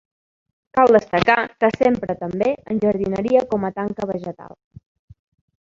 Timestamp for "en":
2.75-2.81